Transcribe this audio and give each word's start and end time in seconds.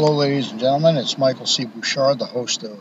Hello, 0.00 0.16
ladies 0.16 0.50
and 0.50 0.58
gentlemen. 0.58 0.96
It's 0.96 1.18
Michael 1.18 1.44
C. 1.44 1.66
Bouchard, 1.66 2.18
the 2.18 2.24
host 2.24 2.62
of 2.62 2.78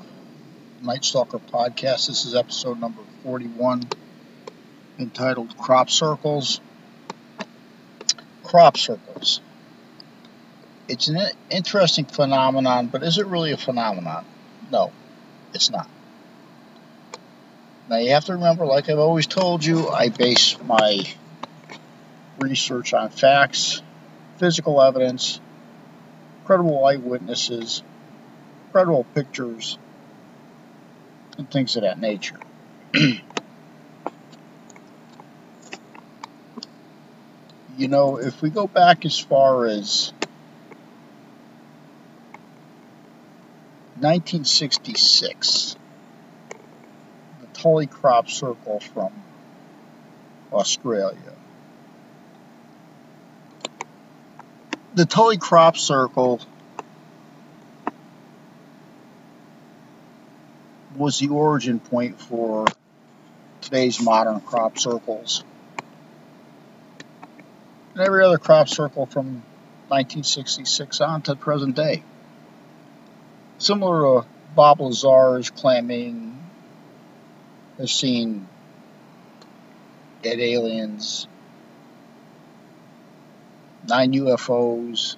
Night 0.81 1.03
Stalker 1.03 1.37
Podcast. 1.37 2.07
This 2.07 2.23
is 2.23 2.33
episode 2.33 2.79
number 2.79 3.01
41, 3.23 3.89
entitled 4.97 5.57
Crop 5.57 5.89
Circles. 5.89 6.61
Crop 8.45 8.77
circles. 8.77 9.41
It's 10.87 11.09
an 11.09 11.19
interesting 11.49 12.05
phenomenon, 12.05 12.87
but 12.87 13.03
is 13.03 13.17
it 13.17 13.25
really 13.25 13.51
a 13.51 13.57
phenomenon? 13.57 14.23
No, 14.71 14.93
it's 15.53 15.69
not. 15.69 15.89
Now, 17.89 17.97
you 17.97 18.11
have 18.11 18.23
to 18.27 18.35
remember, 18.35 18.65
like 18.65 18.87
I've 18.87 18.97
always 18.97 19.27
told 19.27 19.65
you, 19.65 19.89
I 19.89 20.07
base 20.07 20.55
my 20.63 21.03
research 22.39 22.93
on 22.93 23.09
facts, 23.09 23.81
physical 24.37 24.81
evidence, 24.81 25.41
credible 26.49 26.83
eyewitnesses, 26.83 27.83
credible 28.71 29.05
pictures, 29.13 29.77
and 31.37 31.47
things 31.51 31.75
of 31.75 31.83
that 31.83 31.99
nature. 31.99 32.39
you 32.95 33.21
know, 37.77 38.17
if 38.17 38.41
we 38.41 38.49
go 38.49 38.65
back 38.65 39.05
as 39.05 39.19
far 39.19 39.67
as 39.67 40.11
1966, 43.99 45.75
the 47.41 47.47
Tully 47.59 47.85
Crop 47.85 48.27
Circle 48.27 48.79
from 48.79 49.11
Australia 50.51 51.35
the 54.99 55.05
Tully 55.05 55.37
Crop 55.37 55.77
Circle 55.77 56.41
was 60.97 61.19
the 61.19 61.29
origin 61.29 61.79
point 61.79 62.19
for 62.19 62.65
today's 63.61 64.01
modern 64.01 64.41
crop 64.41 64.77
circles. 64.77 65.45
And 67.93 68.03
every 68.03 68.25
other 68.25 68.37
crop 68.37 68.67
circle 68.67 69.05
from 69.05 69.41
1966 69.87 70.99
on 70.99 71.21
to 71.21 71.31
the 71.31 71.37
present 71.37 71.77
day. 71.77 72.03
Similar 73.57 74.01
to 74.23 74.27
Bob 74.53 74.81
Lazar's 74.81 75.49
claiming 75.49 76.43
has 77.77 77.89
seen 77.89 78.49
dead 80.23 80.41
aliens 80.41 81.25
nine 83.89 84.13
UFOs 84.13 85.15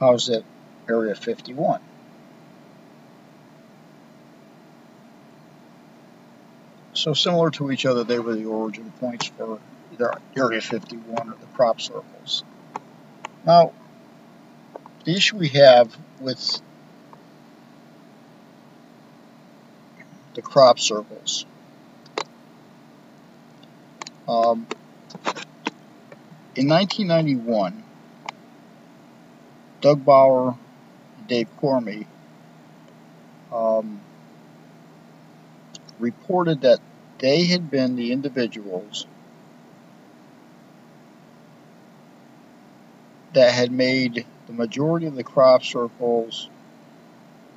housed 0.00 0.30
at 0.30 0.42
Area 0.88 1.14
51. 1.14 1.80
So 6.92 7.14
similar 7.14 7.50
to 7.52 7.70
each 7.70 7.86
other, 7.86 8.04
they 8.04 8.18
were 8.18 8.34
the 8.34 8.46
origin 8.46 8.92
points 9.00 9.26
for 9.26 9.58
either 9.92 10.18
Area 10.36 10.60
51 10.60 11.28
or 11.28 11.36
the 11.40 11.46
crop 11.54 11.80
circles. 11.80 12.42
Now, 13.44 13.72
the 15.04 15.14
issue 15.14 15.36
we 15.36 15.48
have 15.50 15.96
with 16.20 16.60
the 20.34 20.42
crop 20.42 20.80
circles 20.80 21.46
um, 24.28 24.66
in 26.56 26.68
1991, 26.68 27.84
Doug 29.82 30.04
Bower 30.06 30.56
and 31.18 31.26
Dave 31.26 31.54
Chorley 31.58 32.06
um, 33.52 34.00
reported 35.98 36.62
that 36.62 36.80
they 37.18 37.44
had 37.44 37.70
been 37.70 37.94
the 37.96 38.10
individuals 38.10 39.06
that 43.34 43.52
had 43.52 43.70
made 43.70 44.24
the 44.46 44.52
majority 44.54 45.04
of 45.04 45.14
the 45.14 45.24
crop 45.24 45.62
circles, 45.62 46.48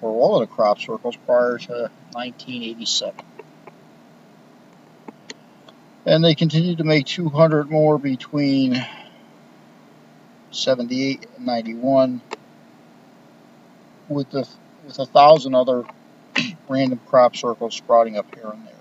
or 0.01 0.11
all 0.11 0.41
of 0.41 0.49
the 0.49 0.53
crop 0.53 0.77
circles, 0.77 1.15
prior 1.25 1.57
to 1.57 1.89
1987 2.11 3.28
and 6.09 6.25
they 6.25 6.33
continued 6.33 6.79
to 6.79 6.83
make 6.83 7.05
200 7.05 7.69
more 7.69 7.99
between 7.99 8.83
78 10.49 11.27
and 11.37 11.45
91 11.45 12.19
with 14.07 14.27
the 14.31 14.49
with 14.83 14.97
a 14.97 15.05
thousand 15.05 15.53
other 15.53 15.83
random 16.67 16.99
crop 17.05 17.35
circles 17.35 17.75
sprouting 17.75 18.17
up 18.17 18.25
here 18.33 18.49
and 18.49 18.65
there. 18.65 18.73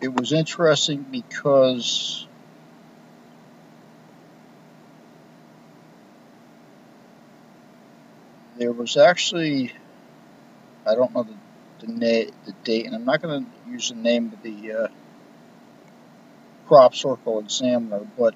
It 0.00 0.14
was 0.14 0.32
interesting 0.32 1.02
because 1.02 2.26
there 8.56 8.72
was 8.72 8.96
actually 8.96 9.74
I 10.86 10.94
don't 10.94 11.14
know 11.14 11.24
the 11.24 11.43
the, 11.86 11.92
na- 11.92 12.30
the 12.46 12.52
date, 12.64 12.86
and 12.86 12.94
I'm 12.94 13.04
not 13.04 13.22
going 13.22 13.44
to 13.44 13.70
use 13.70 13.88
the 13.88 13.96
name 13.96 14.32
of 14.32 14.42
the 14.42 14.72
uh, 14.72 14.88
crop 16.66 16.94
circle 16.94 17.40
examiner, 17.40 18.00
but 18.18 18.34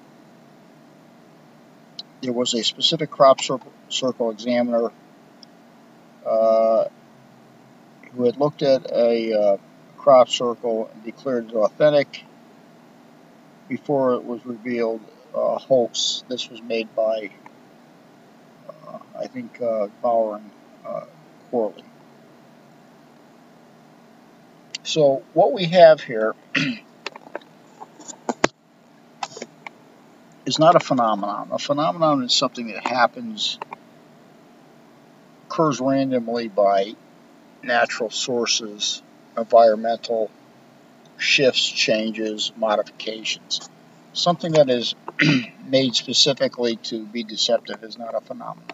there 2.21 2.33
was 2.33 2.53
a 2.53 2.63
specific 2.63 3.09
crop 3.09 3.39
circle, 3.41 4.31
examiner 4.31 4.91
uh, 6.25 6.85
who 8.11 8.25
had 8.25 8.37
looked 8.37 8.61
at 8.61 8.91
a 8.91 9.33
uh, 9.33 9.57
crop 9.97 10.29
circle 10.29 10.89
and 10.93 11.03
declared 11.03 11.49
it 11.49 11.55
authentic 11.55 12.25
before 13.67 14.13
it 14.13 14.23
was 14.23 14.45
revealed 14.45 15.01
uh, 15.33 15.57
hoax. 15.57 16.23
This 16.27 16.49
was 16.49 16.61
made 16.61 16.93
by, 16.95 17.29
uh, 18.87 18.99
I 19.17 19.27
think, 19.27 19.61
uh, 19.61 19.87
Bower 20.01 20.37
and 20.37 20.49
uh, 20.85 21.05
Chorley. 21.51 21.83
So 24.89 25.21
what 25.35 25.53
we 25.53 25.65
have 25.65 26.01
here 26.01 26.33
is 30.47 30.57
not 30.57 30.75
a 30.75 30.79
phenomenon. 30.79 31.49
A 31.51 31.59
phenomenon 31.59 32.23
is 32.23 32.33
something 32.33 32.65
that 32.69 32.83
happens, 32.83 33.59
occurs 35.45 35.79
randomly 35.79 36.47
by 36.47 36.95
natural 37.61 38.09
sources, 38.09 39.03
environmental 39.37 40.31
shifts, 41.17 41.69
changes, 41.69 42.51
modifications. 42.57 43.69
Something 44.13 44.53
that 44.53 44.71
is 44.71 44.95
made 45.67 45.93
specifically 45.93 46.77
to 46.77 47.05
be 47.05 47.23
deceptive 47.23 47.83
is 47.83 47.99
not 47.99 48.15
a 48.15 48.21
phenomenon. 48.21 48.65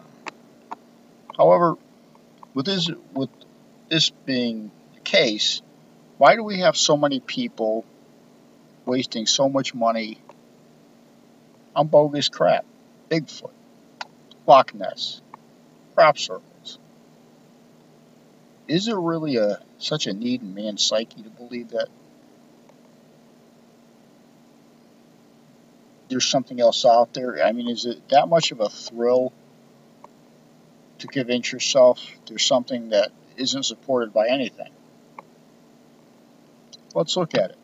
However, 1.36 1.76
with 2.54 2.64
this, 2.64 2.90
with 3.12 3.28
this 3.90 4.08
being 4.24 4.70
the 4.94 5.00
case, 5.00 5.60
why 6.18 6.34
do 6.34 6.42
we 6.42 6.60
have 6.60 6.76
so 6.76 6.96
many 6.96 7.20
people 7.20 7.84
wasting 8.84 9.26
so 9.26 9.48
much 9.48 9.74
money 9.74 10.18
on 11.74 11.88
bogus 11.88 12.28
crap? 12.28 12.64
Bigfoot, 13.10 13.52
Loch 14.46 14.74
Ness, 14.74 15.20
crop 15.94 16.18
circles. 16.18 16.78
Is 18.66 18.86
there 18.86 18.98
really 18.98 19.36
a 19.36 19.60
such 19.78 20.06
a 20.06 20.12
need 20.12 20.42
in 20.42 20.54
man's 20.54 20.84
psyche 20.84 21.22
to 21.22 21.30
believe 21.30 21.68
that 21.70 21.88
there's 26.08 26.26
something 26.26 26.60
else 26.60 26.84
out 26.84 27.12
there? 27.14 27.44
I 27.44 27.52
mean, 27.52 27.68
is 27.68 27.84
it 27.84 28.08
that 28.08 28.28
much 28.28 28.50
of 28.52 28.60
a 28.60 28.68
thrill 28.68 29.32
to 30.98 31.06
convince 31.06 31.52
yourself 31.52 32.04
there's 32.26 32.44
something 32.44 32.88
that 32.88 33.12
isn't 33.36 33.64
supported 33.64 34.12
by 34.12 34.28
anything? 34.28 34.70
Let's 36.96 37.16
look 37.16 37.34
at 37.34 37.50
it. 37.50 37.58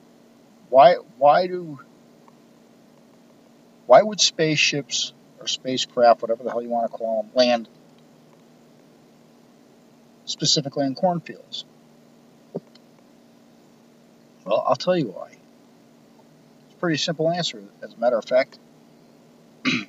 Why 0.68 0.94
why 1.18 1.46
do 1.46 1.80
why 3.86 4.02
would 4.02 4.20
spaceships 4.20 5.12
or 5.40 5.48
spacecraft, 5.48 6.22
whatever 6.22 6.44
the 6.44 6.50
hell 6.50 6.62
you 6.62 6.68
want 6.68 6.90
to 6.90 6.96
call 6.96 7.22
them, 7.22 7.32
land 7.34 7.68
specifically 10.24 10.86
in 10.86 10.94
cornfields? 10.94 11.64
Well, 14.44 14.62
I'll 14.66 14.76
tell 14.76 14.96
you 14.96 15.06
why. 15.06 15.28
It's 15.28 16.74
a 16.74 16.78
pretty 16.78 16.98
simple 16.98 17.30
answer, 17.30 17.62
as 17.82 17.94
a 17.94 17.96
matter 17.96 18.18
of 18.18 18.24
fact. 18.24 18.58
if 19.64 19.86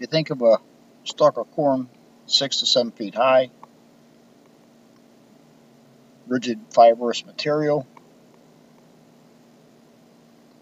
you 0.00 0.06
think 0.06 0.30
of 0.30 0.42
a 0.42 0.58
stalk 1.04 1.38
of 1.38 1.50
corn 1.52 1.88
six 2.26 2.58
to 2.58 2.66
seven 2.66 2.92
feet 2.92 3.14
high, 3.14 3.50
rigid 6.32 6.58
fibrous 6.70 7.26
material. 7.26 7.86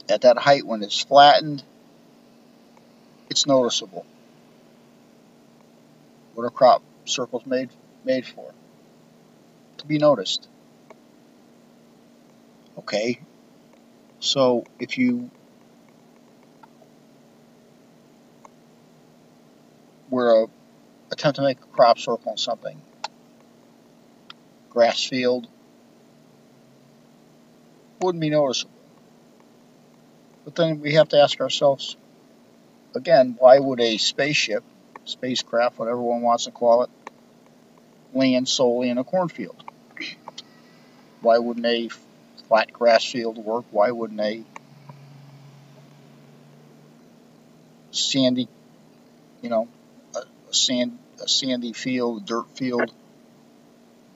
At 0.08 0.22
that 0.22 0.36
height, 0.36 0.66
when 0.66 0.82
it's 0.82 1.00
flattened, 1.00 1.62
it's 3.30 3.46
noticeable. 3.46 4.04
What 6.34 6.44
are 6.44 6.50
crop 6.50 6.82
circles 7.04 7.46
made 7.46 7.70
made 8.04 8.26
for? 8.26 8.52
To 9.78 9.86
be 9.86 9.98
noticed. 9.98 10.48
Okay, 12.76 13.20
so 14.18 14.64
if 14.80 14.98
you 14.98 15.30
were 20.08 20.46
to 20.46 20.52
attempt 21.12 21.36
to 21.36 21.42
make 21.42 21.60
a 21.60 21.66
crop 21.66 22.00
circle 22.00 22.32
on 22.32 22.36
something, 22.36 22.82
grass 24.70 25.04
field, 25.04 25.46
wouldn't 28.00 28.20
be 28.20 28.30
noticeable. 28.30 28.72
But 30.44 30.54
then 30.54 30.80
we 30.80 30.94
have 30.94 31.08
to 31.10 31.18
ask 31.18 31.40
ourselves, 31.40 31.96
again, 32.94 33.36
why 33.38 33.58
would 33.58 33.80
a 33.80 33.98
spaceship, 33.98 34.64
spacecraft, 35.04 35.78
whatever 35.78 36.00
one 36.00 36.22
wants 36.22 36.44
to 36.44 36.50
call 36.50 36.82
it, 36.82 36.90
land 38.14 38.48
solely 38.48 38.88
in 38.88 38.98
a 38.98 39.04
cornfield? 39.04 39.62
Why 41.20 41.38
wouldn't 41.38 41.66
a 41.66 41.90
flat 42.48 42.72
grass 42.72 43.04
field 43.04 43.36
work? 43.36 43.66
Why 43.70 43.90
wouldn't 43.90 44.20
a 44.20 44.42
sandy, 47.90 48.48
you 49.42 49.50
know, 49.50 49.68
a, 50.14 50.20
a 50.50 50.54
sand, 50.54 50.98
a 51.22 51.28
sandy 51.28 51.74
field, 51.74 52.24
dirt 52.24 52.46
field? 52.56 52.92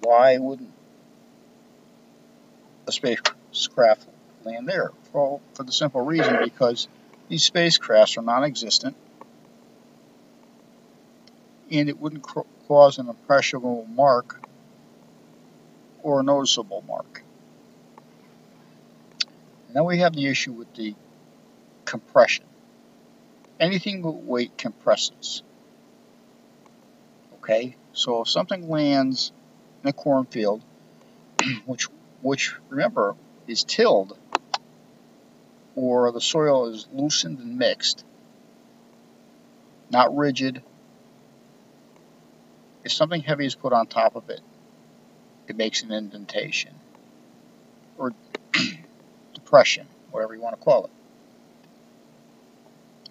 Why 0.00 0.38
wouldn't 0.38 0.72
a 2.86 2.92
spacecraft 3.54 4.06
land 4.44 4.68
there? 4.68 4.90
For, 5.12 5.40
for 5.54 5.62
the 5.62 5.72
simple 5.72 6.02
reason 6.02 6.38
because 6.42 6.88
these 7.28 7.48
spacecrafts 7.48 8.18
are 8.18 8.22
non-existent 8.22 8.96
and 11.70 11.88
it 11.88 11.98
wouldn't 11.98 12.22
cause 12.68 12.98
an 12.98 13.08
impressionable 13.08 13.86
mark 13.86 14.40
or 16.02 16.20
a 16.20 16.22
noticeable 16.22 16.84
mark. 16.86 17.22
And 19.68 19.76
then 19.76 19.84
we 19.84 19.98
have 19.98 20.14
the 20.14 20.26
issue 20.26 20.52
with 20.52 20.72
the 20.74 20.94
compression. 21.84 22.44
Anything 23.58 24.02
with 24.02 24.16
weight 24.16 24.58
compresses. 24.58 25.42
Okay, 27.38 27.76
so 27.92 28.22
if 28.22 28.28
something 28.28 28.68
lands 28.68 29.32
in 29.82 29.88
a 29.88 29.92
cornfield, 29.92 30.62
which, 31.66 31.88
which 32.20 32.54
remember 32.68 33.14
is 33.46 33.64
tilled, 33.64 34.18
or 35.74 36.12
the 36.12 36.20
soil 36.20 36.66
is 36.66 36.86
loosened 36.92 37.38
and 37.38 37.58
mixed, 37.58 38.04
not 39.90 40.16
rigid, 40.16 40.62
if 42.84 42.92
something 42.92 43.22
heavy 43.22 43.46
is 43.46 43.54
put 43.54 43.72
on 43.72 43.86
top 43.86 44.14
of 44.14 44.28
it, 44.30 44.40
it 45.48 45.56
makes 45.56 45.82
an 45.82 45.92
indentation 45.92 46.74
or 47.98 48.12
depression, 49.34 49.86
whatever 50.10 50.34
you 50.34 50.40
want 50.40 50.58
to 50.58 50.64
call 50.64 50.84
it. 50.84 50.90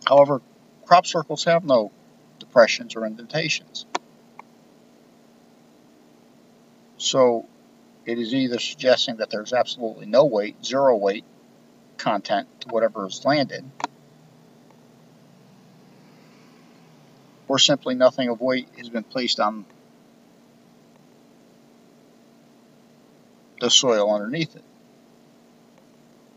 However, 0.06 0.42
crop 0.86 1.06
circles 1.06 1.46
have 1.46 1.64
no 1.64 1.92
depressions 2.40 2.96
or 2.96 3.06
indentations. 3.06 3.86
So 6.98 7.46
it 8.06 8.20
is 8.20 8.34
either 8.34 8.60
suggesting 8.60 9.18
that 9.18 9.30
there's 9.30 9.54
absolutely 9.54 10.06
no 10.06 10.26
weight, 10.26 10.64
zero 10.64 10.96
weight 10.96 11.24
content 11.98 12.48
to 12.62 12.70
whatever 12.70 13.06
is 13.06 13.24
landed, 13.24 13.64
or 17.48 17.60
simply 17.60 17.96
nothing 17.96 18.30
of 18.30 18.42
weight 18.42 18.68
has 18.78 18.90
been 18.90 19.04
placed 19.04 19.40
on 19.40 19.66
the 23.62 23.70
soil 23.70 24.14
underneath 24.14 24.56
it, 24.56 24.64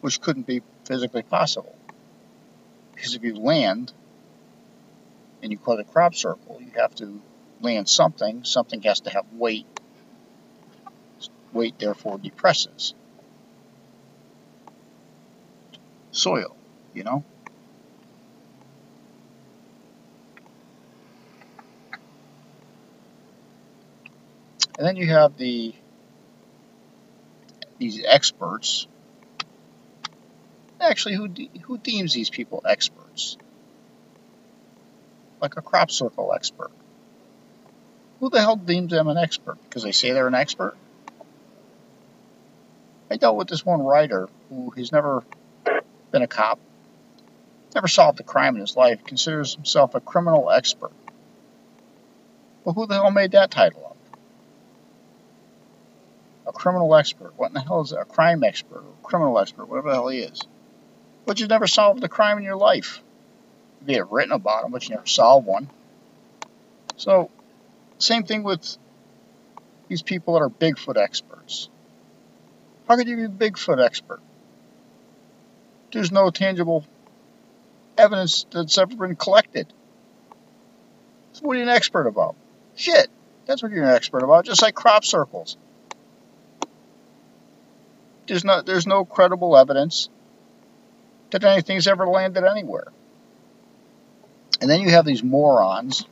which 0.00 0.20
couldn't 0.20 0.46
be 0.46 0.62
physically 0.84 1.22
possible. 1.22 1.74
Because 2.94 3.14
if 3.14 3.24
you 3.24 3.34
land 3.36 3.92
and 5.42 5.50
you 5.50 5.58
it 5.58 5.80
a 5.80 5.84
crop 5.84 6.14
circle, 6.14 6.60
you 6.60 6.70
have 6.76 6.94
to 6.96 7.20
land 7.60 7.88
something, 7.88 8.44
something 8.44 8.82
has 8.82 9.00
to 9.00 9.10
have 9.10 9.24
weight. 9.32 9.66
Weight 11.56 11.78
therefore 11.78 12.18
depresses 12.18 12.94
soil, 16.16 16.56
you 16.94 17.04
know? 17.04 17.24
And 24.78 24.86
then 24.86 24.96
you 24.96 25.06
have 25.06 25.36
the 25.36 25.74
these 27.78 28.02
experts. 28.06 28.86
Actually, 30.80 31.14
who 31.14 31.28
de 31.28 31.50
who 31.64 31.78
deems 31.78 32.12
these 32.12 32.28
people 32.28 32.62
experts? 32.68 33.38
Like 35.40 35.56
a 35.56 35.62
crop 35.62 35.90
circle 35.90 36.34
expert. 36.34 36.70
Who 38.20 38.28
the 38.28 38.40
hell 38.40 38.56
deems 38.56 38.90
them 38.90 39.08
an 39.08 39.16
expert? 39.16 39.58
Because 39.64 39.82
they 39.82 39.92
say 39.92 40.12
they're 40.12 40.28
an 40.28 40.34
expert? 40.34 40.76
I 43.10 43.16
dealt 43.16 43.36
with 43.36 43.48
this 43.48 43.64
one 43.64 43.82
writer 43.82 44.28
who 44.48 44.70
has 44.70 44.90
never 44.90 45.22
been 46.10 46.22
a 46.22 46.26
cop, 46.26 46.58
never 47.74 47.88
solved 47.88 48.18
a 48.20 48.24
crime 48.24 48.56
in 48.56 48.60
his 48.60 48.76
life, 48.76 49.04
considers 49.04 49.54
himself 49.54 49.94
a 49.94 50.00
criminal 50.00 50.50
expert. 50.50 50.92
Well, 52.64 52.74
who 52.74 52.86
the 52.86 52.94
hell 52.94 53.10
made 53.10 53.32
that 53.32 53.50
title 53.50 53.84
up? 53.86 53.96
A 56.48 56.52
criminal 56.52 56.94
expert. 56.96 57.34
What 57.36 57.48
in 57.48 57.54
the 57.54 57.60
hell 57.60 57.80
is? 57.80 57.92
A 57.92 58.04
crime 58.04 58.42
expert, 58.42 58.78
or 58.78 58.94
criminal 59.02 59.38
expert, 59.38 59.68
whatever 59.68 59.90
the 59.90 59.94
hell 59.94 60.08
he 60.08 60.20
is. 60.20 60.40
But 61.26 61.38
you've 61.38 61.50
never 61.50 61.66
solved 61.66 62.02
a 62.02 62.08
crime 62.08 62.38
in 62.38 62.44
your 62.44 62.56
life. 62.56 63.02
You 63.86 63.98
have 63.98 64.10
written 64.10 64.32
about 64.32 64.62
them, 64.62 64.72
but 64.72 64.88
you 64.88 64.94
never 64.94 65.06
solved 65.06 65.46
one. 65.46 65.70
So, 66.96 67.30
same 67.98 68.24
thing 68.24 68.42
with 68.42 68.76
these 69.88 70.02
people 70.02 70.34
that 70.34 70.40
are 70.40 70.50
Bigfoot 70.50 70.96
experts. 70.96 71.68
How 72.88 72.96
could 72.96 73.08
you 73.08 73.16
be 73.16 73.24
a 73.24 73.28
Bigfoot 73.28 73.84
expert? 73.84 74.20
There's 75.92 76.12
no 76.12 76.30
tangible 76.30 76.84
evidence 77.98 78.46
that's 78.50 78.78
ever 78.78 78.94
been 78.94 79.16
collected. 79.16 79.72
So 81.32 81.42
what 81.42 81.56
are 81.56 81.58
you 81.58 81.62
an 81.64 81.68
expert 81.68 82.06
about? 82.06 82.36
Shit. 82.76 83.08
That's 83.46 83.62
what 83.62 83.72
you're 83.72 83.84
an 83.84 83.94
expert 83.94 84.22
about, 84.22 84.44
just 84.44 84.62
like 84.62 84.74
crop 84.74 85.04
circles. 85.04 85.56
There's 88.26 88.44
no, 88.44 88.62
there's 88.62 88.86
no 88.86 89.04
credible 89.04 89.56
evidence 89.56 90.08
that 91.30 91.44
anything's 91.44 91.86
ever 91.86 92.06
landed 92.06 92.44
anywhere. 92.44 92.88
And 94.60 94.70
then 94.70 94.80
you 94.80 94.90
have 94.90 95.04
these 95.04 95.22
morons 95.22 96.04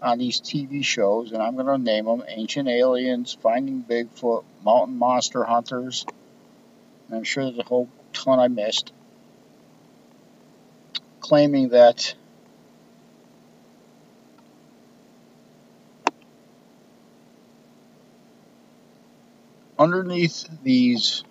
on 0.00 0.18
these 0.18 0.40
TV 0.40 0.84
shows, 0.84 1.32
and 1.32 1.42
I'm 1.42 1.54
going 1.54 1.66
to 1.66 1.78
name 1.78 2.04
them 2.04 2.22
Ancient 2.28 2.68
Aliens, 2.68 3.36
Finding 3.40 3.84
Bigfoot, 3.88 4.44
Mountain 4.64 4.96
Monster 4.96 5.44
Hunters. 5.44 6.06
And 7.08 7.16
I'm 7.16 7.24
sure 7.24 7.44
there's 7.44 7.58
a 7.58 7.64
whole 7.64 7.88
ton 8.12 8.38
I 8.38 8.48
missed. 8.48 8.92
Claiming 11.20 11.70
that 11.70 12.14
underneath 19.78 20.48
these 20.62 21.24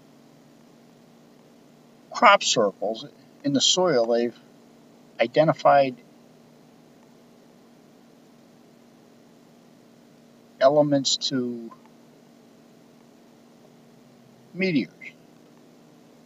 crop 2.11 2.43
circles 2.43 3.05
in 3.43 3.53
the 3.53 3.61
soil, 3.61 4.05
they've 4.07 4.37
identified 5.19 5.95
elements 10.67 11.15
to 11.15 11.71
meteors, 14.53 14.91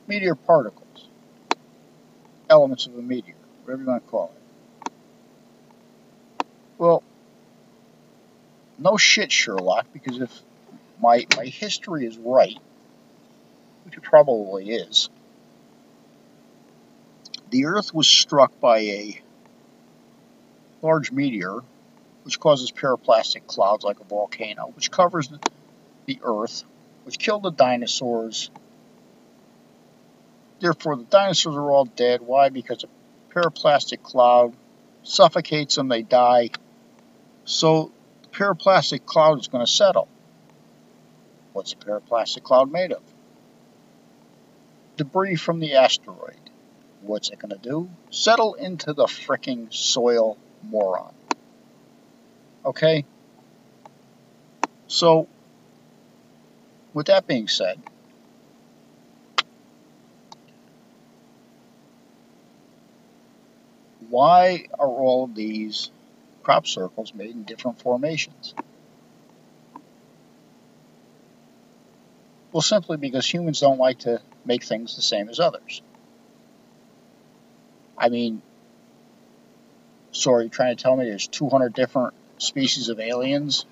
meteor 0.07 0.33
particles, 0.33 1.07
elements 2.49 2.87
of 2.87 2.97
a 2.97 3.01
meteor, 3.03 3.35
whatever 3.63 3.83
you 3.83 3.87
want 3.87 4.03
to 4.03 4.09
call 4.09 4.31
it. 4.35 4.41
Well, 6.79 7.03
no 8.79 8.97
shit, 8.97 9.31
Sherlock, 9.31 9.85
because 9.93 10.19
if 10.19 10.41
my, 10.99 11.27
my 11.37 11.45
history 11.45 12.07
is 12.07 12.17
right, 12.17 12.57
which 13.85 13.95
it 13.95 14.01
probably 14.01 14.71
is, 14.71 15.11
the 17.51 17.65
Earth 17.65 17.93
was 17.93 18.07
struck 18.07 18.59
by 18.59 18.79
a 18.79 19.21
large 20.81 21.11
meteor 21.11 21.61
which 22.23 22.39
causes 22.39 22.71
pyroclastic 22.71 23.47
clouds 23.47 23.83
like 23.83 23.99
a 23.99 24.03
volcano, 24.03 24.71
which 24.75 24.91
covers 24.91 25.29
the 26.05 26.19
Earth, 26.23 26.63
which 27.03 27.17
killed 27.17 27.43
the 27.43 27.51
dinosaurs, 27.51 28.51
Therefore, 30.61 30.95
the 30.95 31.03
dinosaurs 31.03 31.55
are 31.55 31.71
all 31.71 31.85
dead. 31.85 32.21
Why? 32.21 32.49
Because 32.49 32.83
a 32.83 33.33
pyroclastic 33.33 34.03
cloud 34.03 34.53
suffocates 35.01 35.75
them, 35.75 35.87
they 35.87 36.03
die. 36.03 36.51
So, 37.45 37.91
the 38.21 38.29
pyroclastic 38.29 39.05
cloud 39.05 39.39
is 39.39 39.47
going 39.47 39.65
to 39.65 39.71
settle. 39.71 40.07
What's 41.53 41.73
a 41.73 41.77
pyroclastic 41.77 42.43
cloud 42.43 42.71
made 42.71 42.91
of? 42.93 43.01
Debris 44.97 45.35
from 45.35 45.59
the 45.59 45.73
asteroid. 45.73 46.37
What's 47.01 47.31
it 47.31 47.39
going 47.39 47.59
to 47.59 47.69
do? 47.69 47.89
Settle 48.11 48.53
into 48.53 48.93
the 48.93 49.05
fricking 49.05 49.73
soil, 49.73 50.37
moron. 50.61 51.15
Okay? 52.65 53.05
So, 54.87 55.27
with 56.93 57.07
that 57.07 57.27
being 57.27 57.47
said, 57.47 57.79
why 64.09 64.65
are 64.77 64.87
all 64.87 65.23
of 65.23 65.35
these 65.35 65.89
crop 66.43 66.67
circles 66.67 67.13
made 67.13 67.31
in 67.31 67.43
different 67.43 67.79
formations? 67.79 68.53
Well, 72.51 72.61
simply 72.61 72.97
because 72.97 73.25
humans 73.25 73.61
don't 73.61 73.79
like 73.79 73.99
to 73.99 74.21
make 74.43 74.63
things 74.63 74.95
the 74.97 75.01
same 75.01 75.29
as 75.29 75.39
others. 75.39 75.81
I 77.97 78.09
mean, 78.09 78.41
sorry, 80.11 80.49
trying 80.49 80.75
to 80.75 80.83
tell 80.83 80.97
me 80.97 81.05
there's 81.05 81.27
200 81.27 81.73
different 81.73 82.13
species 82.41 82.89
of 82.89 82.99
aliens 82.99 83.65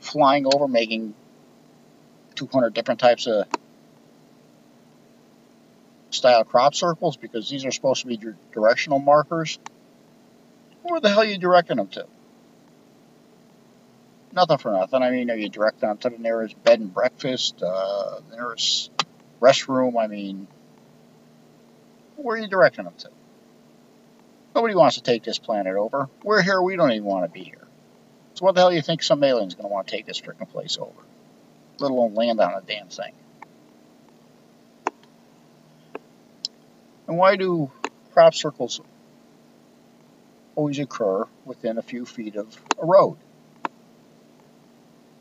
flying 0.00 0.46
over 0.46 0.68
making 0.68 1.14
200 2.34 2.74
different 2.74 3.00
types 3.00 3.26
of 3.26 3.46
style 6.10 6.44
crop 6.44 6.74
circles 6.74 7.16
because 7.16 7.48
these 7.48 7.64
are 7.64 7.70
supposed 7.70 8.02
to 8.02 8.08
be 8.08 8.18
directional 8.52 8.98
markers? 8.98 9.58
Where 10.82 11.00
the 11.00 11.08
hell 11.08 11.20
are 11.20 11.24
you 11.24 11.38
directing 11.38 11.76
them 11.76 11.88
to? 11.88 12.06
Nothing 14.32 14.58
for 14.58 14.72
nothing. 14.72 15.02
I 15.02 15.10
mean, 15.10 15.30
are 15.30 15.36
you 15.36 15.48
directing 15.48 15.88
them 15.88 15.98
to 15.98 16.10
the 16.10 16.18
nearest 16.18 16.62
bed 16.62 16.80
and 16.80 16.92
breakfast, 16.92 17.62
uh, 17.62 18.20
nearest 18.30 18.90
restroom? 19.40 19.98
I 19.98 20.08
mean, 20.08 20.46
where 22.16 22.36
are 22.36 22.40
you 22.40 22.48
directing 22.48 22.84
them 22.84 22.94
to? 22.98 23.10
Nobody 24.54 24.74
wants 24.74 24.96
to 24.96 25.02
take 25.02 25.22
this 25.22 25.38
planet 25.38 25.74
over. 25.76 26.08
We're 26.22 26.42
here. 26.42 26.60
We 26.60 26.76
don't 26.76 26.92
even 26.92 27.04
want 27.04 27.24
to 27.24 27.30
be 27.30 27.44
here. 27.44 27.65
So 28.36 28.44
what 28.44 28.54
the 28.54 28.60
hell 28.60 28.68
do 28.68 28.76
you 28.76 28.82
think 28.82 29.02
some 29.02 29.24
alien's 29.24 29.54
going 29.54 29.64
to 29.64 29.72
want 29.72 29.86
to 29.86 29.96
take 29.96 30.04
this 30.04 30.20
freaking 30.20 30.48
place 30.50 30.76
over? 30.78 30.92
Let 31.78 31.90
alone 31.90 32.14
land 32.14 32.38
on 32.38 32.52
a 32.52 32.60
damn 32.60 32.88
thing. 32.88 33.14
And 37.08 37.16
why 37.16 37.36
do 37.36 37.70
crop 38.12 38.34
circles 38.34 38.82
always 40.54 40.78
occur 40.78 41.24
within 41.46 41.78
a 41.78 41.82
few 41.82 42.04
feet 42.04 42.36
of 42.36 42.54
a 42.80 42.84
road? 42.84 43.16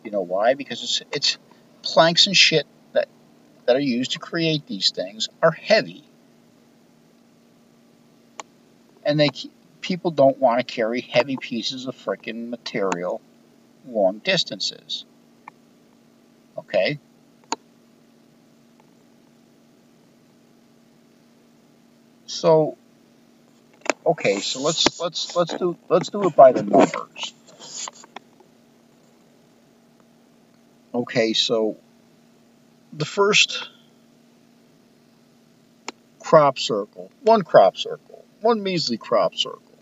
You 0.04 0.12
know 0.12 0.22
why? 0.22 0.56
Because 0.56 0.84
it's, 0.84 1.02
it's 1.12 1.38
planks 1.84 2.28
and 2.28 2.36
shit 2.36 2.68
that, 2.92 3.08
that 3.66 3.78
are 3.78 3.82
used 3.82 4.12
to 4.12 4.20
create 4.20 4.68
these 4.68 4.92
things 4.92 5.30
are 5.42 5.52
heavy. 5.52 6.04
And 9.06 9.18
they 9.18 9.30
people 9.86 10.10
don't 10.10 10.40
want 10.40 10.58
to 10.58 10.64
carry 10.64 11.00
heavy 11.00 11.38
pieces 11.38 11.86
of 11.86 11.96
freaking 11.96 12.50
material 12.50 13.22
long 13.88 14.18
distances. 14.18 15.06
Okay? 16.58 16.98
So 22.26 22.78
okay, 24.04 24.40
so 24.40 24.62
let's 24.62 25.00
let's 25.00 25.36
let's 25.36 25.54
do 25.54 25.78
let's 25.88 26.10
do 26.10 26.24
it 26.24 26.36
by 26.36 26.52
the 26.52 26.64
numbers. 26.64 27.34
Okay, 30.96 31.34
so 31.34 31.78
the 32.92 33.06
first 33.06 33.70
crop 36.20 36.58
circle, 36.58 37.12
one 37.22 37.44
crop 37.44 37.78
circle, 37.78 38.26
one 38.42 38.64
measly 38.64 38.98
crop 38.98 39.36
circle, 39.36 39.75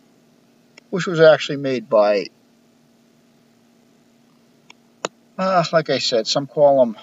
which 0.94 1.08
was 1.08 1.20
actually 1.20 1.58
made 1.58 1.90
by, 1.90 2.28
uh, 5.40 5.64
like 5.74 5.90
I 5.90 5.98
said, 5.98 6.28
some 6.28 6.46
call 6.46 6.86
them 6.86 6.98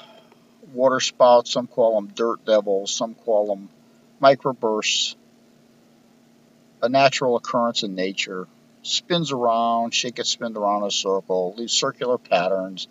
water 0.73 1.01
spouts, 1.01 1.51
some 1.51 1.67
call 1.67 1.97
them 1.97 2.13
dirt 2.15 2.45
devils, 2.45 2.95
some 2.95 3.17
call 3.17 3.49
them 3.49 3.69
microbursts, 4.23 5.17
a 6.81 6.89
natural 6.89 7.35
occurrence 7.35 7.83
in 7.83 7.97
nature, 7.97 8.47
spins 8.83 9.33
around, 9.33 9.93
shit 9.93 10.15
gets 10.15 10.31
spinned 10.31 10.57
around 10.57 10.83
in 10.83 10.87
a 10.87 10.93
circle, 10.93 11.55
leaves 11.59 11.73
circular 11.73 12.17
patterns, 12.17 12.87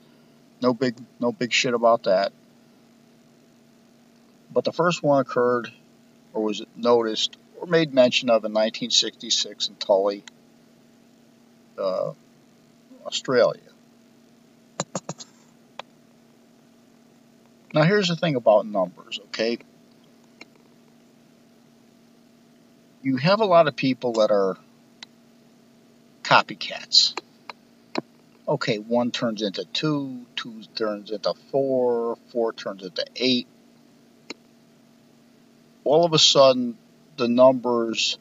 no 0.62 0.74
big, 0.74 0.96
no 1.18 1.32
big 1.32 1.54
shit 1.54 1.74
about 1.74 2.04
that. 2.04 2.34
But 4.52 4.66
the 4.66 4.74
first 4.74 5.02
one 5.02 5.22
occurred, 5.22 5.72
or 6.34 6.44
was 6.44 6.62
noticed, 6.76 7.38
or 7.58 7.68
made 7.68 7.94
mention 7.94 8.30
of 8.30 8.44
in 8.44 8.52
1966 8.52 9.70
in 9.70 9.76
Tully, 9.76 10.26
uh, 11.80 12.14
Australia. 13.06 13.62
Now 17.74 17.84
here's 17.84 18.08
the 18.08 18.16
thing 18.16 18.36
about 18.36 18.66
numbers, 18.66 19.20
okay? 19.28 19.60
You 23.02 23.18
have 23.18 23.40
a 23.40 23.46
lot 23.46 23.68
of 23.68 23.76
people 23.76 24.14
that 24.14 24.32
are 24.32 24.58
copycats 26.24 27.14
okay, 28.50 28.78
one 28.78 29.12
turns 29.12 29.44
into 29.44 29.64
two, 29.66 30.26
two 30.36 30.64
turns 30.76 31.12
into 31.12 31.34
four, 31.52 32.18
four 32.32 32.52
turns 32.52 32.84
into 32.84 33.06
eight. 33.16 33.48
All 35.84 36.04
of 36.04 36.14
a 36.14 36.20
sudden, 36.20 36.78
the 37.18 37.28
numbers 37.28 38.18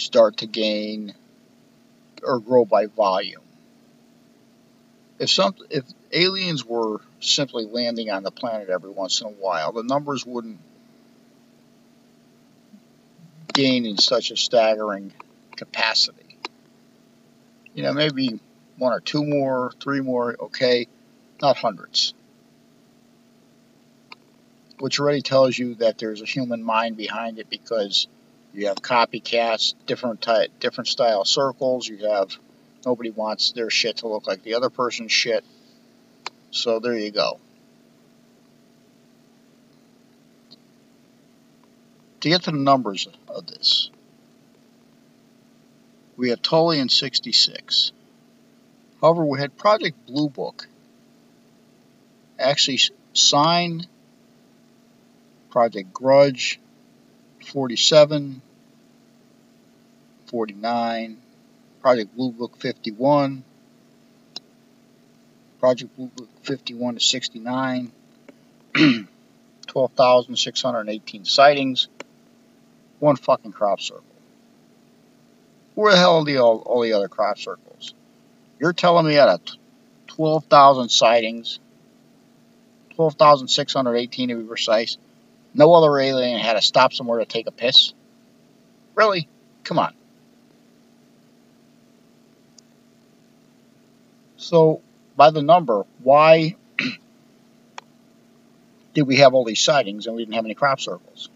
start 0.00 0.38
to 0.38 0.46
gain 0.46 1.14
or 2.22 2.40
grow 2.40 2.64
by 2.64 2.86
volume. 2.86 3.42
If 5.18 5.30
some 5.30 5.54
if 5.68 5.84
aliens 6.12 6.64
were 6.64 7.00
simply 7.20 7.66
landing 7.66 8.10
on 8.10 8.22
the 8.22 8.30
planet 8.30 8.70
every 8.70 8.90
once 8.90 9.20
in 9.20 9.26
a 9.26 9.30
while, 9.30 9.72
the 9.72 9.82
numbers 9.82 10.24
wouldn't 10.24 10.60
gain 13.52 13.84
in 13.84 13.98
such 13.98 14.30
a 14.30 14.36
staggering 14.36 15.12
capacity 15.56 16.30
you 17.74 17.82
know, 17.82 17.92
maybe 17.92 18.40
one 18.78 18.92
or 18.92 19.00
two 19.00 19.24
more, 19.24 19.72
three 19.80 20.00
more, 20.00 20.36
okay, 20.40 20.86
not 21.40 21.56
hundreds. 21.56 22.14
Which 24.78 24.98
already 24.98 25.22
tells 25.22 25.58
you 25.58 25.74
that 25.76 25.98
there's 25.98 26.22
a 26.22 26.26
human 26.26 26.62
mind 26.62 26.96
behind 26.96 27.38
it 27.38 27.48
because 27.50 28.08
you 28.52 28.66
have 28.66 28.76
copycats, 28.76 29.74
different 29.86 30.20
type, 30.20 30.50
different 30.58 30.88
style 30.88 31.24
circles. 31.24 31.86
You 31.86 32.08
have 32.08 32.36
nobody 32.84 33.10
wants 33.10 33.52
their 33.52 33.70
shit 33.70 33.98
to 33.98 34.08
look 34.08 34.26
like 34.26 34.42
the 34.42 34.54
other 34.54 34.70
person's 34.70 35.12
shit. 35.12 35.44
So 36.50 36.80
there 36.80 36.96
you 36.96 37.10
go. 37.10 37.38
To 42.20 42.28
get 42.28 42.42
to 42.42 42.50
the 42.50 42.58
numbers 42.58 43.08
of 43.28 43.46
this, 43.46 43.90
we 46.16 46.28
had 46.28 46.42
Tully 46.42 46.78
in 46.78 46.90
66. 46.90 47.92
However, 49.00 49.24
we 49.24 49.38
had 49.40 49.56
Project 49.56 50.06
Blue 50.06 50.28
Book 50.28 50.66
actually 52.38 52.80
sign 53.12 53.86
Project 55.50 55.92
Grudge 55.92 56.60
47, 57.44 58.42
49, 60.26 61.16
Project 61.80 62.16
Blue 62.16 62.32
Book 62.32 62.56
51, 62.58 63.42
Project 65.58 65.96
Blue 65.96 66.06
Book 66.06 66.28
51 66.42 66.94
to 66.94 67.00
69, 67.00 67.92
12,618 69.66 71.24
sightings, 71.24 71.88
one 72.98 73.16
fucking 73.16 73.52
crop 73.52 73.80
circle. 73.80 74.04
Where 75.74 75.92
the 75.92 75.98
hell 75.98 76.18
are 76.18 76.24
the, 76.24 76.38
all, 76.38 76.58
all 76.58 76.82
the 76.82 76.92
other 76.92 77.08
crop 77.08 77.38
circles? 77.38 77.94
You're 78.58 78.72
telling 78.72 79.06
me 79.06 79.18
out 79.18 79.28
of 79.28 79.40
12,000 80.08 80.90
sightings, 80.90 81.58
12,618 82.96 84.28
to 84.28 84.34
be 84.36 84.42
precise, 84.44 84.98
no 85.54 85.72
other 85.74 85.98
alien 85.98 86.38
had 86.38 86.54
to 86.54 86.62
stop 86.62 86.92
somewhere 86.92 87.18
to 87.18 87.26
take 87.26 87.46
a 87.46 87.52
piss? 87.52 87.92
Really? 88.94 89.28
Come 89.64 89.78
on. 89.78 89.94
So, 94.36 94.80
by 95.16 95.30
the 95.30 95.42
number, 95.42 95.84
why 96.02 96.56
did 98.94 99.02
we 99.02 99.16
have 99.16 99.34
all 99.34 99.44
these 99.44 99.60
sightings 99.60 100.06
and 100.06 100.16
we 100.16 100.22
didn't 100.22 100.34
have 100.34 100.44
any 100.44 100.54
crop 100.54 100.80
circles. 100.80 101.28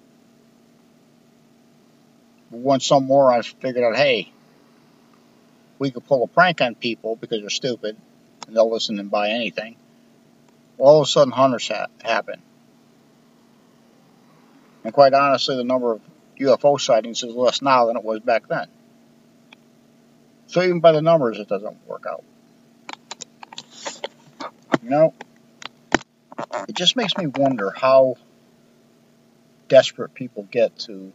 Once 2.51 2.87
some 2.87 3.07
more, 3.07 3.33
I 3.33 3.43
figured 3.43 3.85
out, 3.85 3.97
hey, 3.97 4.33
we 5.79 5.91
could 5.91 6.07
pull 6.07 6.25
a 6.25 6.29
prank 6.29 6.61
on 6.61 6.75
people 6.75 7.17
because 7.17 7.41
they're 7.41 7.51
stupid 7.51 7.97
and 8.47 8.57
they'll 8.57 8.71
listen 8.71 8.99
and 8.99 9.11
buy 9.11 9.31
anything. 9.31 9.77
All 10.79 11.01
of 11.01 11.07
a 11.07 11.11
sudden, 11.11 11.33
hunters 11.33 11.69
ha 11.69 11.87
happen. 12.03 12.41
And 14.85 14.93
quite 14.93 15.15
honestly, 15.15 15.57
the 15.57 15.65
number 15.65 15.93
of 15.93 16.03
UFO 16.39 16.79
sightings 16.79 17.23
is 17.23 17.35
less 17.35 17.63
now 17.63 17.87
than 17.87 17.97
it 17.97 18.05
was 18.05 18.21
back 18.21 18.47
then. 18.49 18.69
So 20.47 20.63
even 20.63 20.81
by 20.81 20.93
the 20.93 21.03
numbers, 21.03 21.39
it 21.39 21.49
doesn't 21.49 21.87
work 21.87 22.05
out. 22.07 22.23
You 24.83 24.91
know, 24.91 25.15
it 26.69 26.75
just 26.75 26.97
makes 26.97 27.17
me 27.17 27.27
wonder 27.27 27.71
how 27.71 28.17
desperate 29.69 30.13
people 30.13 30.43
get 30.51 30.79
to 30.81 31.13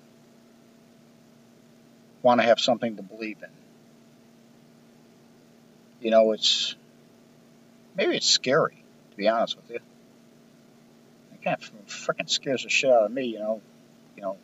want 2.24 2.42
to 2.42 2.48
have 2.48 2.60
something 2.60 2.96
to 2.98 3.04
believe 3.04 3.38
in. 3.44 3.50
You 6.02 6.12
know, 6.12 6.32
it's 6.32 6.76
maybe 7.96 8.16
it's 8.16 8.28
scary, 8.28 8.84
to 9.12 9.18
be 9.18 9.28
honest 9.28 9.56
with 9.58 9.70
you. 9.70 9.80
Kind 11.44 11.58
of 11.62 11.88
freaking 11.88 12.30
scares 12.30 12.64
the 12.64 12.70
shit 12.70 12.92
out 12.92 13.06
of 13.06 13.12
me, 13.12 13.26
you 13.26 13.40
know. 13.40 13.62
You 14.16 14.24
know, 14.24 14.38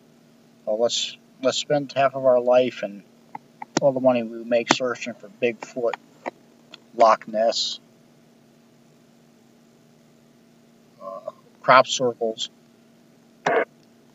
well, 0.66 0.80
let's 0.80 1.18
let's 1.42 1.58
spend 1.58 1.92
half 1.94 2.16
of 2.16 2.26
our 2.26 2.40
life 2.40 2.84
and 2.84 3.04
all 3.82 3.92
the 3.92 4.00
money 4.00 4.24
we 4.24 4.44
make 4.44 4.74
searching 4.74 5.14
for 5.14 5.30
Bigfoot, 5.42 5.96
Loch 6.96 7.28
Ness, 7.28 7.80
uh, 11.02 11.32
crop 11.62 11.88
circles, 11.88 12.50
all, 13.46 13.66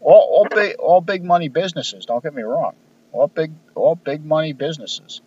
all 0.00 0.46
big 0.50 0.76
all 0.76 1.00
big 1.02 1.22
money 1.22 1.48
businesses. 1.48 2.06
Don't 2.06 2.22
get 2.22 2.34
me 2.34 2.42
wrong, 2.42 2.74
all 3.12 3.28
big 3.28 3.52
all 3.74 3.94
big 3.94 4.24
money 4.24 4.54
businesses 4.54 5.20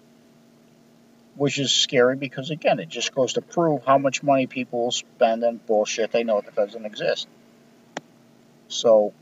which 1.36 1.58
is 1.60 1.72
scary 1.72 2.16
because 2.16 2.52
again, 2.52 2.80
it 2.80 2.90
just 2.90 3.14
goes 3.14 3.34
to 3.34 3.42
prove 3.42 3.84
how 3.86 3.98
much 3.98 4.24
money 4.24 4.48
people 4.48 4.84
will 4.84 4.92
spend 4.92 5.44
on 5.44 5.60
bullshit 5.66 6.12
they 6.12 6.24
know 6.24 6.42
that 6.42 6.56
doesn't 6.56 6.86
exist. 6.86 7.28
So, 8.74 9.14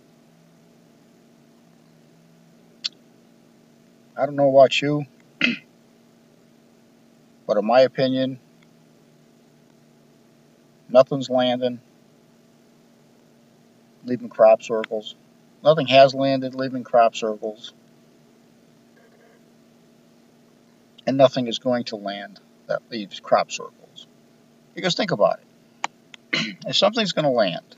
I 4.17 4.25
don't 4.25 4.36
know 4.36 4.50
about 4.50 4.81
you, 4.81 5.05
but 7.48 7.58
in 7.58 7.65
my 7.65 7.81
opinion, 7.81 8.39
nothing's 10.89 11.29
landing, 11.29 11.79
leaving 14.05 14.29
crop 14.29 14.63
circles. 14.63 15.15
Nothing 15.63 15.88
has 15.88 16.15
landed, 16.15 16.55
leaving 16.55 16.84
crop 16.84 17.15
circles. 17.15 17.74
and 21.05 21.17
nothing 21.17 21.48
is 21.48 21.60
going 21.60 21.84
to 21.86 21.96
land 21.96 22.39
that 22.67 22.81
leaves 22.89 23.20
crop 23.20 23.51
circles. 23.51 24.08
Because 24.75 24.96
think 24.96 25.12
about 25.12 25.39
it. 26.34 26.58
if 26.67 26.75
something's 26.75 27.12
going 27.12 27.25
to 27.25 27.31
land, 27.31 27.75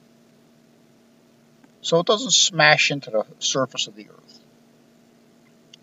so 1.84 2.00
it 2.00 2.08
doesn't 2.08 2.32
smash 2.32 2.90
into 2.90 3.12
the 3.12 3.26
surface 3.40 3.88
of 3.88 3.96
the 3.96 4.10
earth, 4.10 4.40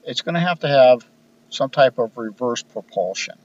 it's 0.05 0.23
going 0.23 0.35
to 0.35 0.41
have 0.41 0.59
to 0.61 0.69
have 0.69 1.07
some 1.51 1.71
type 1.71 1.99
of 1.99 2.17
reverse 2.19 2.63
propulsion. 2.63 3.37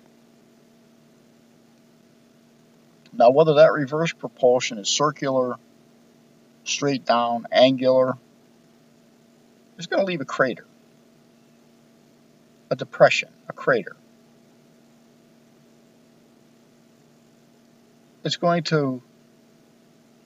Now, 3.14 3.30
whether 3.30 3.56
that 3.56 3.72
reverse 3.72 4.12
propulsion 4.12 4.80
is 4.80 4.90
circular, 4.90 5.56
straight 6.64 7.06
down, 7.06 7.46
angular, 7.52 8.18
it's 9.78 9.88
going 9.88 10.02
to 10.02 10.06
leave 10.06 10.22
a 10.22 10.26
crater 10.26 10.66
a 12.70 12.76
depression, 12.76 13.30
a 13.48 13.54
crater. 13.54 13.96
It's 18.24 18.38
going 18.38 18.64
to 18.64 19.02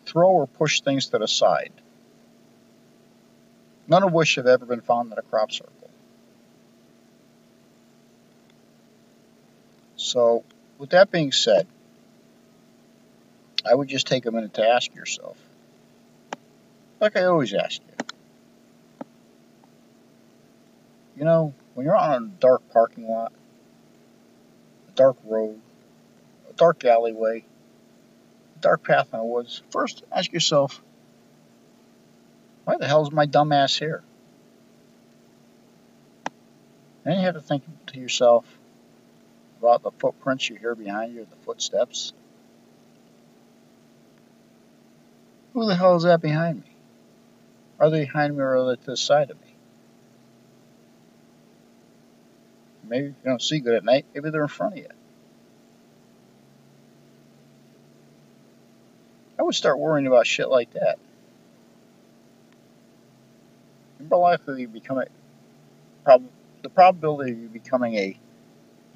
throw 0.05 0.29
or 0.29 0.47
push 0.47 0.81
things 0.81 1.09
to 1.09 1.17
the 1.17 1.27
side, 1.27 1.73
none 3.89 4.03
of 4.03 4.13
which 4.13 4.35
have 4.35 4.47
ever 4.47 4.65
been 4.65 4.81
found 4.81 5.11
in 5.11 5.17
a 5.17 5.21
crop 5.23 5.51
circle. 5.51 5.73
So, 9.97 10.45
with 10.77 10.91
that 10.91 11.11
being 11.11 11.31
said, 11.31 11.67
I 13.69 13.75
would 13.75 13.89
just 13.89 14.07
take 14.07 14.25
a 14.25 14.31
minute 14.31 14.53
to 14.53 14.65
ask 14.65 14.93
yourself, 14.95 15.37
like 17.01 17.17
I 17.17 17.25
always 17.25 17.53
ask 17.53 17.81
you, 17.81 18.05
you 21.17 21.25
know, 21.25 21.53
when 21.73 21.85
you're 21.85 21.97
on 21.97 22.23
a 22.23 22.27
dark 22.39 22.61
parking 22.71 23.09
lot, 23.09 23.33
a 24.87 24.91
dark 24.91 25.17
road, 25.25 25.59
a 26.49 26.53
dark 26.53 26.85
alleyway, 26.85 27.43
a 28.57 28.61
dark 28.61 28.83
path 28.83 29.09
in 29.13 29.19
the 29.19 29.25
woods, 29.25 29.61
first 29.69 30.03
ask 30.11 30.31
yourself, 30.31 30.81
why 32.69 32.77
the 32.77 32.87
hell 32.87 33.01
is 33.01 33.11
my 33.11 33.25
dumb 33.25 33.51
ass 33.51 33.75
here? 33.75 34.03
Then 37.03 37.17
you 37.17 37.25
have 37.25 37.33
to 37.33 37.41
think 37.41 37.63
to 37.87 37.99
yourself 37.99 38.45
about 39.57 39.81
the 39.81 39.89
footprints 39.89 40.47
you 40.47 40.55
hear 40.55 40.75
behind 40.75 41.15
you, 41.15 41.25
the 41.27 41.35
footsteps. 41.37 42.13
Who 45.53 45.65
the 45.65 45.75
hell 45.75 45.95
is 45.95 46.03
that 46.03 46.21
behind 46.21 46.59
me? 46.59 46.75
Are 47.79 47.89
they 47.89 48.01
behind 48.01 48.37
me 48.37 48.43
or 48.43 48.57
are 48.57 48.69
they 48.69 48.75
to 48.75 48.91
the 48.91 48.97
side 48.97 49.31
of 49.31 49.41
me? 49.41 49.55
Maybe 52.87 53.07
you 53.07 53.15
don't 53.25 53.41
see 53.41 53.61
good 53.61 53.73
at 53.73 53.83
night. 53.83 54.05
Maybe 54.13 54.29
they're 54.29 54.43
in 54.43 54.47
front 54.47 54.73
of 54.73 54.77
you. 54.77 54.89
I 59.39 59.41
would 59.41 59.55
start 59.55 59.79
worrying 59.79 60.05
about 60.05 60.27
shit 60.27 60.49
like 60.49 60.71
that. 60.73 60.99
Remember, 64.09 64.23
likely 64.23 64.61
you 64.61 64.67
become 64.67 64.97
a 64.97 65.05
prob 66.03 66.23
the 66.63 66.69
probability 66.69 67.31
of 67.31 67.37
you 67.37 67.47
becoming 67.47 67.93
a 67.95 68.17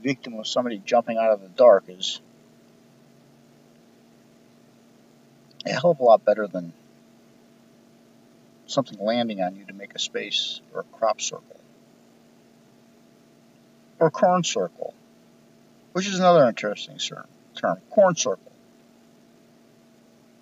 victim 0.01 0.33
of 0.39 0.47
somebody 0.47 0.81
jumping 0.83 1.17
out 1.17 1.29
of 1.29 1.41
the 1.41 1.49
dark 1.49 1.83
is 1.87 2.19
a 5.67 5.71
hell 5.71 5.91
of 5.91 5.99
a 5.99 6.03
lot 6.03 6.25
better 6.25 6.47
than 6.47 6.73
something 8.65 8.97
landing 8.99 9.39
on 9.39 9.55
you 9.55 9.65
to 9.65 9.73
make 9.73 9.93
a 9.93 9.99
space 9.99 10.61
or 10.73 10.81
a 10.81 10.97
crop 10.97 11.21
circle 11.21 11.59
or 13.99 14.09
corn 14.09 14.43
circle, 14.43 14.95
which 15.91 16.07
is 16.07 16.17
another 16.17 16.47
interesting 16.47 16.97
term. 17.55 17.77
Corn 17.91 18.15
circle. 18.15 18.51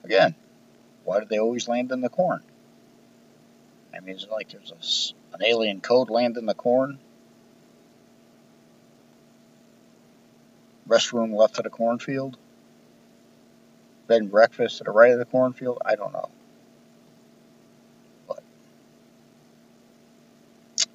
Again, 0.06 0.34
why 1.04 1.20
do 1.20 1.26
they 1.26 1.40
always 1.40 1.68
land 1.68 1.92
in 1.92 2.00
the 2.00 2.10
corn? 2.10 2.42
I 3.94 4.00
mean, 4.00 4.16
is 4.16 4.24
it 4.24 4.32
like 4.32 4.50
there's 4.50 4.72
a, 4.72 5.36
an 5.36 5.44
alien 5.46 5.82
code 5.82 6.10
land 6.10 6.38
in 6.38 6.46
the 6.46 6.54
corn? 6.54 7.00
Restroom 10.88 11.36
left 11.36 11.58
of 11.58 11.64
the 11.64 11.70
cornfield? 11.70 12.38
Bed 14.08 14.22
and 14.24 14.32
breakfast 14.32 14.80
to 14.80 14.84
the 14.84 14.92
right 14.92 15.12
of 15.12 15.20
the 15.20 15.26
cornfield? 15.26 15.82
I 15.86 15.96
don't 15.96 16.14
know. 16.14 16.30
But, 18.28 18.44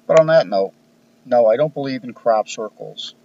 but 0.05 0.19
on 0.19 0.27
that 0.27 0.47
note, 0.47 0.73
no, 1.25 1.47
I 1.47 1.57
don't 1.57 1.73
believe 1.73 2.03
in 2.03 2.13
crop 2.13 2.47
circles. 2.47 3.15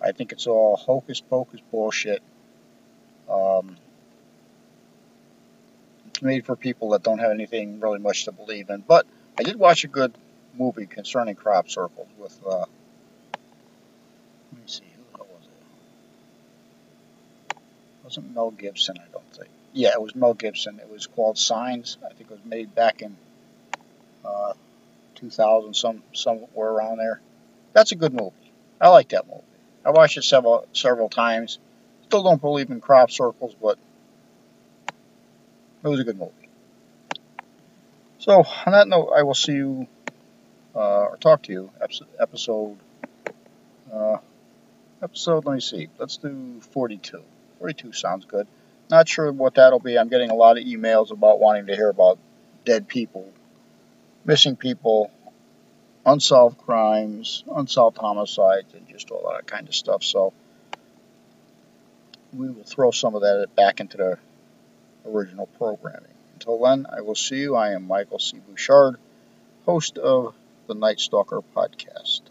I 0.00 0.12
think 0.12 0.32
it's 0.32 0.46
all 0.46 0.76
hocus 0.76 1.20
pocus 1.20 1.60
bullshit. 1.70 2.22
Um, 3.28 3.76
made 6.22 6.46
for 6.46 6.56
people 6.56 6.90
that 6.90 7.02
don't 7.02 7.18
have 7.18 7.30
anything 7.30 7.80
really 7.80 7.98
much 7.98 8.24
to 8.24 8.32
believe 8.32 8.70
in. 8.70 8.82
But 8.86 9.06
I 9.38 9.42
did 9.42 9.56
watch 9.56 9.84
a 9.84 9.88
good 9.88 10.14
movie 10.56 10.86
concerning 10.86 11.34
crop 11.34 11.68
circles 11.70 12.08
with, 12.18 12.38
uh, 12.46 12.58
let 12.58 12.68
me 14.52 14.62
see, 14.66 14.84
who 15.12 15.18
was 15.18 15.44
it? 17.50 17.50
it? 17.50 17.56
Wasn't 18.04 18.34
Mel 18.34 18.50
Gibson, 18.50 18.96
I 18.98 19.10
don't 19.12 19.32
think. 19.32 19.48
Yeah, 19.72 19.90
it 19.90 20.02
was 20.02 20.14
Mel 20.14 20.34
Gibson. 20.34 20.80
It 20.80 20.90
was 20.90 21.06
called 21.06 21.38
Signs. 21.38 21.96
I 22.04 22.08
think 22.08 22.30
it 22.30 22.30
was 22.30 22.44
made 22.44 22.74
back 22.74 23.02
in 23.02 23.16
uh, 24.24 24.54
2000, 25.16 25.74
some 25.74 26.02
somewhere 26.12 26.70
around 26.70 26.98
there. 26.98 27.20
That's 27.72 27.92
a 27.92 27.96
good 27.96 28.12
movie. 28.12 28.34
I 28.80 28.88
like 28.88 29.10
that 29.10 29.26
movie. 29.28 29.42
I 29.84 29.90
watched 29.90 30.16
it 30.16 30.24
several 30.24 30.66
several 30.72 31.08
times. 31.08 31.58
Still 32.06 32.22
don't 32.22 32.40
believe 32.40 32.70
in 32.70 32.80
crop 32.80 33.10
circles, 33.10 33.54
but 33.60 33.78
it 35.82 35.88
was 35.88 36.00
a 36.00 36.04
good 36.04 36.18
movie. 36.18 36.32
So 38.18 38.44
on 38.66 38.72
that 38.72 38.86
note, 38.88 39.12
I 39.16 39.22
will 39.22 39.34
see 39.34 39.52
you 39.52 39.86
uh, 40.74 41.04
or 41.06 41.16
talk 41.16 41.42
to 41.44 41.52
you 41.52 41.70
episode 42.20 42.76
uh, 43.92 44.18
episode. 45.02 45.44
Let 45.44 45.54
me 45.54 45.60
see. 45.60 45.88
Let's 45.98 46.16
do 46.16 46.60
42. 46.72 47.22
42 47.58 47.92
sounds 47.92 48.24
good. 48.24 48.46
not 48.88 49.08
sure 49.08 49.30
what 49.32 49.54
that'll 49.54 49.80
be. 49.80 49.98
I'm 49.98 50.08
getting 50.08 50.30
a 50.30 50.34
lot 50.34 50.58
of 50.58 50.64
emails 50.64 51.10
about 51.10 51.40
wanting 51.40 51.66
to 51.66 51.76
hear 51.76 51.88
about 51.88 52.18
dead 52.64 52.88
people, 52.88 53.28
missing 54.24 54.56
people, 54.56 55.10
unsolved 56.04 56.58
crimes, 56.58 57.44
unsolved 57.54 57.98
homicides, 57.98 58.72
and 58.74 58.88
just 58.88 59.10
all 59.10 59.32
that 59.32 59.46
kind 59.46 59.68
of 59.68 59.74
stuff. 59.74 60.02
So 60.02 60.32
we 62.32 62.50
will 62.50 62.64
throw 62.64 62.90
some 62.90 63.14
of 63.14 63.22
that 63.22 63.48
back 63.56 63.80
into 63.80 63.96
the 63.96 64.18
original 65.06 65.46
programming. 65.46 66.14
Until 66.34 66.58
then, 66.62 66.86
I 66.90 67.00
will 67.02 67.14
see 67.14 67.40
you. 67.40 67.54
I 67.54 67.72
am 67.72 67.86
Michael 67.86 68.18
C. 68.18 68.38
Bouchard, 68.38 68.96
host 69.66 69.98
of 69.98 70.34
the 70.66 70.74
Night 70.74 71.00
Stalker 71.00 71.40
podcast. 71.54 72.22